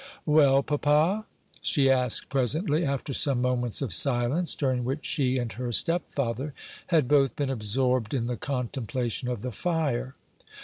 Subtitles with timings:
[0.25, 1.27] "Well, papa?"
[1.61, 6.55] she asked presently, after some moments of silence, during which she and her stepfather
[6.87, 10.15] had both been absorbed in the contemplation of the fire.